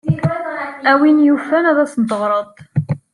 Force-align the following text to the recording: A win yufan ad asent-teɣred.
A 0.89 0.91
win 0.99 1.17
yufan 1.25 1.65
ad 1.71 1.77
asent-teɣred. 1.83 2.55